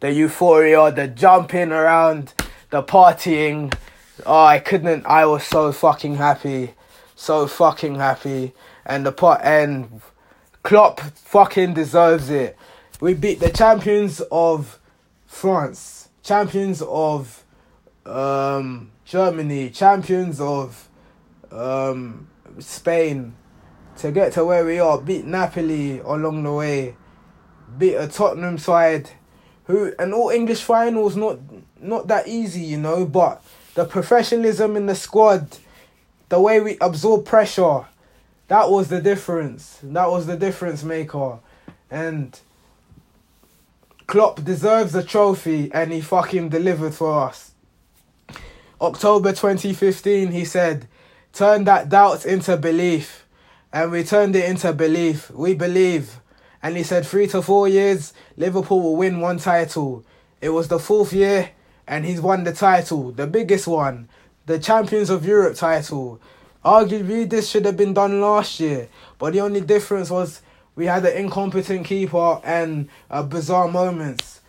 The 0.02 0.12
euphoria, 0.12 0.92
the 0.92 1.08
jumping 1.08 1.72
around, 1.72 2.34
the 2.70 2.84
partying. 2.84 3.74
Oh, 4.26 4.44
I 4.44 4.60
couldn't 4.60 5.06
I 5.06 5.26
was 5.26 5.44
so 5.44 5.72
fucking 5.72 6.16
happy. 6.16 6.74
So 7.16 7.48
fucking 7.48 7.96
happy 7.96 8.54
and 8.86 9.06
the 9.06 9.12
pot 9.12 9.42
and 9.44 10.02
Klopp 10.64 11.00
fucking 11.00 11.74
deserves 11.74 12.30
it. 12.30 12.58
We 13.00 13.14
beat 13.14 13.40
the 13.40 13.50
champions 13.50 14.22
of 14.32 14.80
France, 15.26 16.10
champions 16.22 16.82
of 16.82 17.44
um, 18.06 18.92
Germany, 19.06 19.70
champions 19.70 20.40
of 20.40 20.90
um, 21.52 22.28
Spain 22.60 23.36
to 23.98 24.12
get 24.12 24.34
to 24.34 24.46
where 24.46 24.66
we 24.66 24.80
are. 24.80 25.00
Beat 25.00 25.26
Napoli 25.26 26.00
along 26.00 26.44
the 26.44 26.52
way. 26.52 26.96
Beat 27.78 27.96
a 27.96 28.08
Tottenham 28.08 28.58
side 28.58 29.10
who 29.66 29.94
and 29.98 30.14
all 30.14 30.30
English 30.30 30.62
finals 30.62 31.16
not 31.16 31.40
not 31.80 32.08
that 32.08 32.28
easy, 32.28 32.62
you 32.62 32.78
know, 32.78 33.06
but 33.06 33.44
the 33.76 33.86
professionalism 33.86 34.76
in 34.76 34.86
the 34.86 34.96
squad, 34.96 35.58
the 36.30 36.40
way 36.40 36.60
we 36.60 36.78
absorb 36.80 37.26
pressure, 37.26 37.86
that 38.48 38.70
was 38.70 38.90
the 38.90 39.02
difference. 39.02 39.80
That 39.84 40.10
was 40.10 40.28
the 40.28 40.38
difference 40.38 40.84
maker. 40.84 41.40
And 41.90 42.40
Klopp 44.08 44.44
deserves 44.44 44.94
a 44.96 45.04
trophy 45.04 45.72
and 45.74 45.92
he 45.92 46.02
fucking 46.02 46.50
delivered 46.50 46.94
for 46.94 47.28
us. 47.28 47.52
October 48.80 49.32
2015, 49.32 50.32
he 50.32 50.46
said, 50.46 50.88
turn 51.32 51.64
that 51.64 51.90
doubt 51.90 52.26
into 52.26 52.58
belief. 52.58 53.23
And 53.74 53.92
we 53.92 54.04
turned 54.04 54.36
it 54.36 54.48
into 54.48 54.72
belief. 54.72 55.32
We 55.32 55.56
believe. 55.56 56.20
And 56.62 56.78
he 56.78 56.84
said, 56.84 57.06
three 57.06 57.28
to 57.28 57.42
four 57.42 57.68
years, 57.68 58.14
Liverpool 58.38 58.82
will 58.82 58.96
win 58.96 59.20
one 59.20 59.40
title. 59.40 60.06
It 60.40 60.50
was 60.50 60.68
the 60.68 60.80
fourth 60.80 61.12
year, 61.12 61.50
and 61.88 62.06
he's 62.06 62.22
won 62.22 62.44
the 62.44 62.54
title, 62.54 63.12
the 63.12 63.28
biggest 63.28 63.68
one, 63.68 64.08
the 64.46 64.60
Champions 64.60 65.10
of 65.10 65.26
Europe 65.26 65.56
title. 65.56 66.22
Arguably, 66.64 67.30
this 67.30 67.50
should 67.50 67.66
have 67.66 67.76
been 67.76 67.94
done 67.94 68.22
last 68.22 68.60
year, 68.60 68.88
but 69.18 69.34
the 69.34 69.42
only 69.42 69.60
difference 69.60 70.10
was 70.10 70.42
we 70.76 70.86
had 70.86 71.06
an 71.06 71.18
incompetent 71.18 71.86
keeper 71.86 72.40
and 72.44 72.88
uh, 73.10 73.24
bizarre 73.24 73.68
moments. 73.68 74.42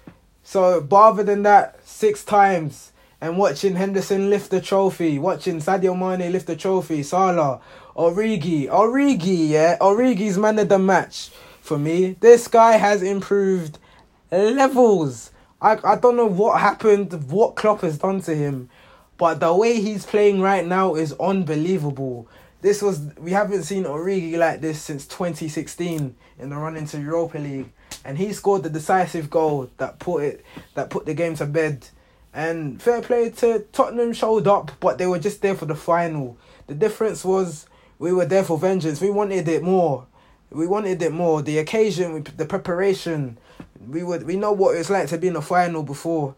So, 0.44 0.80
rather 0.80 1.24
than 1.24 1.42
that, 1.42 1.80
six 1.84 2.24
times 2.24 2.92
and 3.24 3.38
watching 3.38 3.74
Henderson 3.74 4.28
lift 4.28 4.50
the 4.50 4.60
trophy, 4.60 5.18
watching 5.18 5.56
Sadio 5.56 5.98
Mane 5.98 6.30
lift 6.30 6.46
the 6.46 6.54
trophy, 6.54 7.02
Salah, 7.02 7.58
Origi, 7.96 8.68
Origi, 8.68 9.48
yeah, 9.48 9.78
Origi's 9.80 10.36
man 10.36 10.58
of 10.58 10.68
the 10.68 10.78
match 10.78 11.30
for 11.62 11.78
me. 11.78 12.18
This 12.20 12.48
guy 12.48 12.72
has 12.72 13.02
improved 13.02 13.78
levels. 14.30 15.30
I, 15.62 15.78
I 15.82 15.96
don't 15.96 16.18
know 16.18 16.26
what 16.26 16.60
happened, 16.60 17.14
what 17.30 17.56
Klopp 17.56 17.80
has 17.80 17.96
done 17.96 18.20
to 18.20 18.34
him, 18.34 18.68
but 19.16 19.40
the 19.40 19.54
way 19.54 19.80
he's 19.80 20.04
playing 20.04 20.42
right 20.42 20.66
now 20.66 20.94
is 20.94 21.14
unbelievable. 21.14 22.28
This 22.60 22.82
was 22.82 23.00
we 23.16 23.30
haven't 23.30 23.62
seen 23.62 23.84
Origi 23.84 24.36
like 24.36 24.60
this 24.60 24.82
since 24.82 25.06
2016 25.06 26.14
in 26.40 26.50
the 26.50 26.56
run 26.56 26.76
into 26.76 27.00
Europa 27.00 27.38
League, 27.38 27.72
and 28.04 28.18
he 28.18 28.34
scored 28.34 28.64
the 28.64 28.70
decisive 28.70 29.30
goal 29.30 29.70
that 29.78 29.98
put 29.98 30.24
it 30.24 30.44
that 30.74 30.90
put 30.90 31.06
the 31.06 31.14
game 31.14 31.36
to 31.36 31.46
bed. 31.46 31.88
And 32.34 32.82
fair 32.82 33.00
play 33.00 33.30
to 33.30 33.60
Tottenham 33.72 34.12
showed 34.12 34.48
up, 34.48 34.72
but 34.80 34.98
they 34.98 35.06
were 35.06 35.20
just 35.20 35.40
there 35.40 35.54
for 35.54 35.66
the 35.66 35.76
final. 35.76 36.36
The 36.66 36.74
difference 36.74 37.24
was 37.24 37.66
we 38.00 38.12
were 38.12 38.26
there 38.26 38.42
for 38.42 38.58
vengeance. 38.58 39.00
We 39.00 39.10
wanted 39.10 39.46
it 39.46 39.62
more. 39.62 40.06
We 40.50 40.66
wanted 40.66 41.00
it 41.00 41.12
more. 41.12 41.42
The 41.42 41.58
occasion, 41.58 42.26
the 42.36 42.44
preparation. 42.44 43.38
We 43.86 44.02
would 44.02 44.24
we 44.24 44.36
know 44.36 44.50
what 44.50 44.76
it's 44.76 44.90
like 44.90 45.08
to 45.08 45.18
be 45.18 45.28
in 45.28 45.34
the 45.34 45.42
final 45.42 45.84
before 45.84 46.34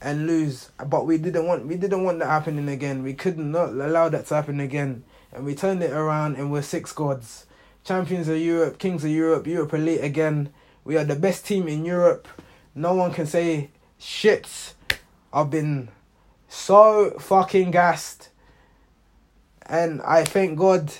and 0.00 0.26
lose. 0.26 0.70
But 0.86 1.06
we 1.06 1.18
didn't 1.18 1.46
want 1.46 1.66
we 1.66 1.76
didn't 1.76 2.04
want 2.04 2.20
that 2.20 2.28
happening 2.28 2.68
again. 2.68 3.02
We 3.02 3.12
could 3.12 3.38
not 3.38 3.70
allow 3.70 4.08
that 4.08 4.26
to 4.26 4.34
happen 4.36 4.60
again. 4.60 5.04
And 5.32 5.44
we 5.44 5.54
turned 5.54 5.82
it 5.82 5.90
around 5.90 6.36
and 6.36 6.50
we're 6.50 6.62
six 6.62 6.92
gods. 6.92 7.44
Champions 7.84 8.28
of 8.28 8.38
Europe, 8.38 8.78
Kings 8.78 9.04
of 9.04 9.10
Europe, 9.10 9.46
Europe 9.46 9.74
Elite 9.74 10.02
again. 10.02 10.50
We 10.84 10.96
are 10.96 11.04
the 11.04 11.16
best 11.16 11.44
team 11.44 11.68
in 11.68 11.84
Europe. 11.84 12.28
No 12.74 12.94
one 12.94 13.12
can 13.12 13.26
say 13.26 13.70
shit. 13.98 14.74
I've 15.34 15.50
been 15.50 15.88
so 16.48 17.10
fucking 17.18 17.72
gassed. 17.72 18.28
And 19.66 20.00
I 20.02 20.22
thank 20.22 20.56
God 20.56 20.92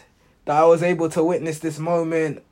that 0.44 0.56
I 0.56 0.64
was 0.64 0.82
able 0.82 1.08
to 1.10 1.22
witness 1.22 1.60
this 1.60 1.78
moment 1.78 2.42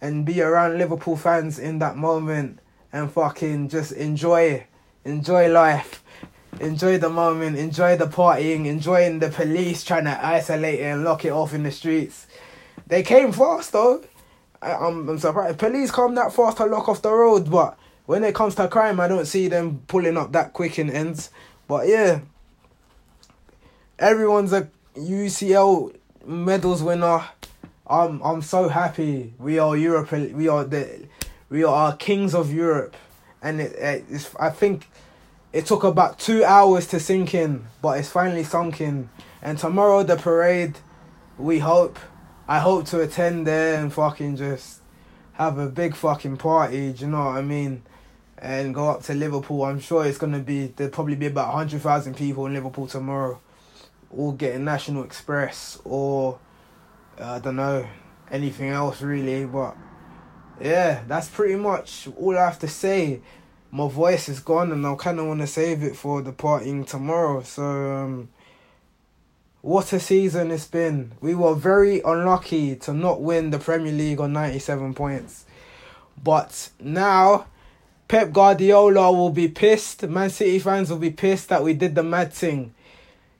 and 0.00 0.24
be 0.24 0.40
around 0.40 0.78
Liverpool 0.78 1.16
fans 1.16 1.58
in 1.58 1.80
that 1.80 1.96
moment 1.96 2.60
and 2.92 3.10
fucking 3.10 3.68
just 3.68 3.90
enjoy 3.92 4.64
enjoy 5.04 5.48
life, 5.48 6.04
enjoy 6.60 6.98
the 6.98 7.10
moment, 7.10 7.58
enjoy 7.58 7.96
the 7.96 8.06
partying, 8.06 8.66
enjoying 8.66 9.18
the 9.18 9.28
police 9.28 9.82
trying 9.82 10.04
to 10.04 10.24
isolate 10.24 10.78
it 10.78 10.84
and 10.84 11.04
lock 11.04 11.24
it 11.24 11.30
off 11.30 11.52
in 11.52 11.64
the 11.64 11.70
streets. 11.72 12.28
They 12.86 13.02
came 13.02 13.32
fast 13.32 13.72
though. 13.72 14.04
I, 14.62 14.72
I'm, 14.74 15.08
I'm 15.08 15.18
surprised. 15.18 15.58
Police 15.58 15.90
come 15.90 16.14
that 16.14 16.32
fast 16.32 16.58
to 16.58 16.66
lock 16.66 16.88
off 16.88 17.02
the 17.02 17.12
road, 17.12 17.50
but 17.50 17.76
when 18.06 18.24
it 18.24 18.34
comes 18.34 18.54
to 18.56 18.68
crime, 18.68 19.00
I 19.00 19.08
don't 19.08 19.26
see 19.26 19.48
them 19.48 19.82
pulling 19.86 20.16
up 20.16 20.32
that 20.32 20.52
quick 20.52 20.78
in 20.78 20.90
ends. 20.90 21.30
But 21.66 21.88
yeah, 21.88 22.20
everyone's 23.98 24.52
a 24.52 24.68
UCL 24.96 25.96
medals 26.26 26.82
winner. 26.82 27.24
I'm 27.86 28.22
I'm 28.22 28.42
so 28.42 28.68
happy. 28.68 29.34
We 29.38 29.58
are 29.58 29.76
Europe. 29.76 30.12
We 30.12 30.48
are 30.48 30.64
the 30.64 31.06
we 31.48 31.64
are 31.64 31.96
kings 31.96 32.34
of 32.34 32.52
Europe 32.52 32.96
and 33.44 33.60
it, 33.60 33.76
it's, 33.78 34.34
I 34.40 34.48
think 34.48 34.88
it 35.52 35.66
took 35.66 35.84
about 35.84 36.18
two 36.18 36.42
hours 36.44 36.86
to 36.88 36.98
sink 36.98 37.34
in, 37.34 37.66
but 37.82 37.98
it's 37.98 38.08
finally 38.08 38.42
sunk 38.42 38.80
in. 38.80 39.10
And 39.42 39.58
tomorrow 39.58 40.02
the 40.02 40.16
parade, 40.16 40.78
we 41.38 41.60
hope. 41.60 41.98
I 42.48 42.58
hope 42.58 42.86
to 42.86 43.00
attend 43.00 43.46
there 43.46 43.80
and 43.80 43.92
fucking 43.92 44.36
just 44.36 44.80
have 45.34 45.58
a 45.58 45.68
big 45.68 45.94
fucking 45.94 46.38
party. 46.38 46.92
Do 46.92 47.04
you 47.04 47.10
know 47.10 47.26
what 47.26 47.36
I 47.36 47.42
mean? 47.42 47.82
And 48.44 48.74
go 48.74 48.90
up 48.90 49.02
to 49.04 49.14
Liverpool. 49.14 49.64
I'm 49.64 49.80
sure 49.80 50.04
it's 50.04 50.18
gonna 50.18 50.38
be 50.38 50.66
there'll 50.66 50.92
probably 50.92 51.14
be 51.14 51.26
about 51.26 51.54
hundred 51.54 51.80
thousand 51.80 52.14
people 52.14 52.44
in 52.44 52.52
Liverpool 52.52 52.86
tomorrow, 52.86 53.40
all 54.10 54.32
getting 54.32 54.64
National 54.64 55.02
Express 55.02 55.80
or 55.82 56.38
uh, 57.18 57.32
I 57.32 57.38
don't 57.38 57.56
know 57.56 57.88
anything 58.30 58.68
else 58.68 59.00
really. 59.00 59.46
But 59.46 59.78
yeah, 60.60 61.04
that's 61.08 61.28
pretty 61.28 61.56
much 61.56 62.06
all 62.18 62.36
I 62.36 62.44
have 62.44 62.58
to 62.58 62.68
say. 62.68 63.22
My 63.70 63.88
voice 63.88 64.28
is 64.28 64.40
gone, 64.40 64.70
and 64.72 64.86
I 64.86 64.94
kind 64.94 65.18
of 65.18 65.26
want 65.26 65.40
to 65.40 65.46
save 65.46 65.82
it 65.82 65.96
for 65.96 66.20
the 66.20 66.32
partying 66.32 66.86
tomorrow. 66.86 67.42
So 67.42 67.64
um, 67.64 68.28
what 69.62 69.90
a 69.94 69.98
season 69.98 70.50
it's 70.50 70.66
been. 70.66 71.12
We 71.22 71.34
were 71.34 71.54
very 71.54 72.02
unlucky 72.02 72.76
to 72.76 72.92
not 72.92 73.22
win 73.22 73.48
the 73.48 73.58
Premier 73.58 73.90
League 73.90 74.20
on 74.20 74.34
97 74.34 74.92
points. 74.92 75.46
But 76.22 76.68
now, 76.78 77.46
Pep 78.14 78.32
Guardiola 78.32 79.10
will 79.10 79.30
be 79.30 79.48
pissed. 79.48 80.04
Man 80.04 80.30
City 80.30 80.60
fans 80.60 80.88
will 80.88 80.98
be 80.98 81.10
pissed 81.10 81.48
that 81.48 81.64
we 81.64 81.74
did 81.74 81.96
the 81.96 82.04
mad 82.04 82.32
thing. 82.32 82.72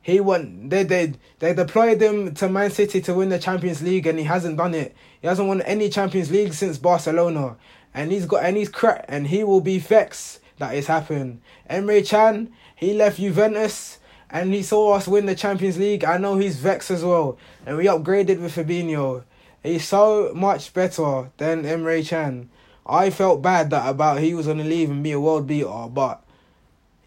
He 0.02 0.18
won. 0.18 0.68
They 0.68 0.82
they 0.82 1.12
they 1.38 1.54
deployed 1.54 2.02
him 2.02 2.34
to 2.34 2.48
Man 2.48 2.72
City 2.72 3.00
to 3.02 3.14
win 3.14 3.28
the 3.28 3.38
Champions 3.38 3.82
League, 3.82 4.04
and 4.08 4.18
he 4.18 4.24
hasn't 4.24 4.56
done 4.56 4.74
it. 4.74 4.96
He 5.22 5.28
hasn't 5.28 5.46
won 5.46 5.62
any 5.62 5.88
Champions 5.90 6.32
League 6.32 6.54
since 6.54 6.76
Barcelona, 6.76 7.56
and 7.94 8.10
he's 8.10 8.26
got 8.26 8.42
and 8.42 8.56
he's 8.56 8.68
cracked, 8.68 9.04
and 9.06 9.28
he 9.28 9.44
will 9.44 9.60
be 9.60 9.78
vexed 9.78 10.40
that 10.58 10.74
it's 10.74 10.88
happened. 10.88 11.40
Emre 11.70 12.04
Can, 12.04 12.52
he 12.74 12.94
left 12.94 13.18
Juventus 13.18 14.00
and 14.28 14.52
he 14.52 14.64
saw 14.64 14.94
us 14.94 15.06
win 15.06 15.26
the 15.26 15.36
Champions 15.36 15.78
League. 15.78 16.02
I 16.02 16.18
know 16.18 16.36
he's 16.36 16.56
vexed 16.56 16.90
as 16.90 17.04
well. 17.04 17.38
And 17.64 17.76
we 17.76 17.84
upgraded 17.84 18.40
with 18.40 18.56
Fabinho. 18.56 19.22
He's 19.62 19.86
so 19.86 20.32
much 20.34 20.74
better 20.74 21.30
than 21.36 21.62
Emre 21.62 22.04
Can. 22.04 22.50
I 22.86 23.10
felt 23.10 23.42
bad 23.42 23.70
that 23.70 23.88
about 23.88 24.20
he 24.20 24.34
was 24.34 24.46
gonna 24.46 24.64
leave 24.64 24.90
and 24.90 25.02
be 25.02 25.12
a 25.12 25.20
world 25.20 25.46
beater, 25.46 25.88
but 25.90 26.22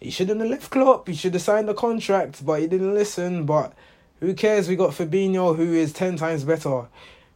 he 0.00 0.10
shouldn't 0.10 0.40
have 0.40 0.50
left 0.50 0.70
Klopp. 0.70 1.08
He 1.08 1.14
should 1.14 1.34
have 1.34 1.42
signed 1.42 1.68
the 1.68 1.74
contract, 1.74 2.44
but 2.44 2.60
he 2.60 2.66
didn't 2.66 2.94
listen. 2.94 3.44
But 3.44 3.72
who 4.20 4.34
cares? 4.34 4.68
We 4.68 4.76
got 4.76 4.90
Fabinho, 4.90 5.56
who 5.56 5.72
is 5.72 5.92
ten 5.92 6.16
times 6.16 6.44
better. 6.44 6.88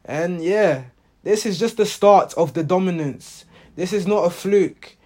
And 0.04 0.42
yeah, 0.42 0.84
this 1.22 1.46
is 1.46 1.58
just 1.58 1.76
the 1.76 1.86
start 1.86 2.34
of 2.34 2.54
the 2.54 2.64
dominance. 2.64 3.44
This 3.76 3.92
is 3.92 4.06
not 4.06 4.24
a 4.24 4.30
fluke. 4.30 4.96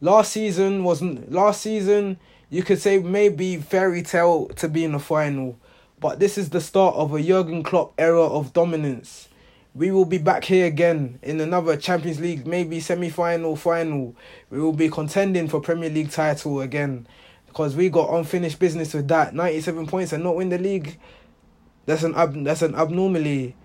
Last 0.00 0.32
season 0.32 0.84
wasn't 0.84 1.32
last 1.32 1.62
season 1.62 2.18
you 2.50 2.62
could 2.62 2.80
say 2.80 2.98
maybe 2.98 3.56
fairy 3.56 4.02
tale 4.02 4.46
to 4.46 4.68
be 4.68 4.84
in 4.84 4.92
the 4.92 4.98
final, 4.98 5.58
but 5.98 6.20
this 6.20 6.38
is 6.38 6.50
the 6.50 6.60
start 6.60 6.94
of 6.94 7.12
a 7.12 7.20
Jurgen 7.20 7.62
Klopp 7.64 7.94
era 7.98 8.22
of 8.22 8.52
dominance. 8.52 9.28
We 9.76 9.90
will 9.90 10.04
be 10.04 10.18
back 10.18 10.44
here 10.44 10.66
again 10.66 11.18
in 11.20 11.40
another 11.40 11.76
Champions 11.76 12.20
League, 12.20 12.46
maybe 12.46 12.78
semi 12.78 13.10
final, 13.10 13.56
final. 13.56 14.14
We 14.48 14.60
will 14.60 14.72
be 14.72 14.88
contending 14.88 15.48
for 15.48 15.60
Premier 15.60 15.90
League 15.90 16.12
title 16.12 16.60
again 16.60 17.08
because 17.48 17.74
we 17.74 17.88
got 17.88 18.14
unfinished 18.14 18.60
business 18.60 18.94
with 18.94 19.08
that. 19.08 19.34
97 19.34 19.88
points 19.88 20.12
and 20.12 20.22
not 20.22 20.36
win 20.36 20.50
the 20.50 20.58
league. 20.58 20.96
That's 21.86 22.04
an 22.04 22.14
ab- 22.14 22.44
that's 22.44 22.62
an 22.62 22.76
abnormally. 22.76 23.56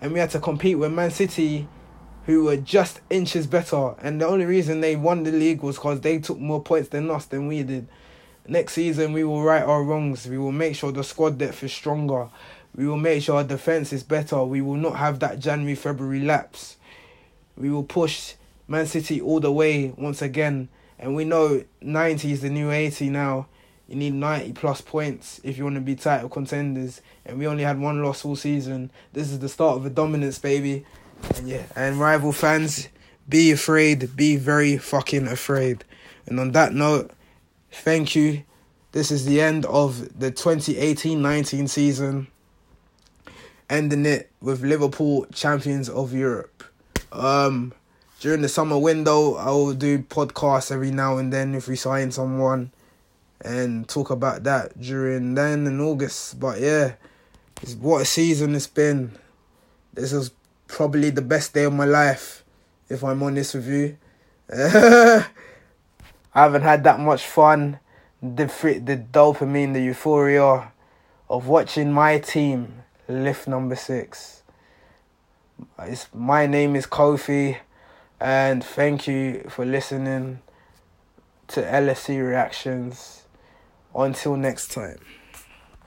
And 0.00 0.12
we 0.14 0.20
had 0.20 0.30
to 0.30 0.40
compete 0.40 0.78
with 0.78 0.90
Man 0.90 1.10
City 1.10 1.68
who 2.24 2.44
were 2.44 2.56
just 2.56 3.02
inches 3.10 3.46
better. 3.46 3.94
And 4.00 4.22
the 4.22 4.26
only 4.26 4.46
reason 4.46 4.80
they 4.80 4.96
won 4.96 5.22
the 5.22 5.32
league 5.32 5.62
was 5.62 5.76
because 5.76 6.00
they 6.00 6.18
took 6.18 6.38
more 6.38 6.62
points 6.62 6.88
than 6.88 7.10
us 7.10 7.26
than 7.26 7.46
we 7.46 7.62
did. 7.62 7.88
Next 8.46 8.72
season, 8.72 9.12
we 9.12 9.24
will 9.24 9.42
right 9.42 9.62
our 9.62 9.84
wrongs. 9.84 10.26
We 10.26 10.38
will 10.38 10.52
make 10.52 10.74
sure 10.74 10.92
the 10.92 11.04
squad 11.04 11.36
depth 11.36 11.62
is 11.62 11.74
stronger. 11.74 12.30
We 12.74 12.86
will 12.86 12.96
make 12.96 13.22
sure 13.22 13.36
our 13.36 13.44
defence 13.44 13.92
is 13.92 14.02
better. 14.02 14.42
We 14.44 14.60
will 14.60 14.76
not 14.76 14.96
have 14.96 15.20
that 15.20 15.38
January, 15.38 15.74
February 15.74 16.20
lapse. 16.20 16.76
We 17.56 17.70
will 17.70 17.84
push 17.84 18.34
Man 18.68 18.86
City 18.86 19.20
all 19.20 19.40
the 19.40 19.50
way 19.50 19.92
once 19.96 20.22
again. 20.22 20.68
And 20.98 21.14
we 21.14 21.24
know 21.24 21.64
90 21.80 22.32
is 22.32 22.40
the 22.42 22.50
new 22.50 22.70
80 22.70 23.10
now. 23.10 23.46
You 23.88 23.96
need 23.96 24.14
90 24.14 24.52
plus 24.52 24.80
points 24.80 25.40
if 25.42 25.56
you 25.56 25.64
want 25.64 25.76
to 25.76 25.80
be 25.80 25.94
title 25.94 26.28
contenders. 26.28 27.00
And 27.24 27.38
we 27.38 27.46
only 27.46 27.64
had 27.64 27.80
one 27.80 28.02
loss 28.02 28.24
all 28.24 28.36
season. 28.36 28.90
This 29.12 29.30
is 29.30 29.38
the 29.38 29.48
start 29.48 29.76
of 29.76 29.86
a 29.86 29.90
dominance, 29.90 30.38
baby. 30.38 30.84
And 31.36 31.48
yeah, 31.48 31.64
and 31.74 31.98
rival 31.98 32.32
fans, 32.32 32.88
be 33.28 33.50
afraid. 33.50 34.14
Be 34.14 34.36
very 34.36 34.76
fucking 34.76 35.26
afraid. 35.26 35.84
And 36.26 36.38
on 36.38 36.52
that 36.52 36.74
note, 36.74 37.12
Thank 37.70 38.16
you. 38.16 38.44
This 38.92 39.10
is 39.10 39.26
the 39.26 39.40
end 39.40 39.66
of 39.66 40.18
the 40.18 40.30
2018 40.30 41.20
19 41.20 41.68
season, 41.68 42.28
ending 43.70 44.06
it 44.06 44.30
with 44.40 44.62
Liverpool 44.62 45.26
champions 45.32 45.88
of 45.88 46.12
Europe. 46.12 46.64
Um, 47.12 47.72
during 48.20 48.42
the 48.42 48.48
summer 48.48 48.78
window, 48.78 49.34
I 49.34 49.50
will 49.50 49.74
do 49.74 50.00
podcasts 50.00 50.72
every 50.72 50.90
now 50.90 51.18
and 51.18 51.32
then 51.32 51.54
if 51.54 51.68
we 51.68 51.76
sign 51.76 52.10
someone 52.10 52.72
and 53.40 53.88
talk 53.88 54.10
about 54.10 54.42
that 54.44 54.80
during 54.80 55.34
then 55.34 55.66
in 55.66 55.80
August. 55.80 56.40
But 56.40 56.60
yeah, 56.60 56.94
it's 57.62 57.74
what 57.74 58.02
a 58.02 58.04
season 58.04 58.54
it's 58.54 58.66
been. 58.66 59.12
This 59.94 60.12
is 60.12 60.30
probably 60.66 61.10
the 61.10 61.22
best 61.22 61.54
day 61.54 61.64
of 61.64 61.72
my 61.72 61.84
life, 61.84 62.44
if 62.88 63.04
I'm 63.04 63.22
honest 63.22 63.54
with 63.54 63.68
you. 63.68 63.96
I 64.52 65.24
haven't 66.32 66.62
had 66.62 66.84
that 66.84 67.00
much 67.00 67.26
fun. 67.26 67.78
The 68.20 68.46
the 68.84 68.96
dopamine, 68.96 69.74
the 69.74 69.82
euphoria 69.82 70.72
of 71.30 71.46
watching 71.46 71.92
my 71.92 72.18
team 72.18 72.82
lift 73.08 73.48
number 73.48 73.74
six. 73.74 74.42
It's, 75.78 76.08
my 76.14 76.46
name 76.46 76.76
is 76.76 76.86
Kofi, 76.86 77.56
and 78.20 78.62
thank 78.62 79.08
you 79.08 79.46
for 79.48 79.64
listening 79.64 80.40
to 81.48 81.62
LFC 81.62 82.24
reactions. 82.24 83.24
Until 83.94 84.36
next 84.36 84.70
time. 84.70 84.98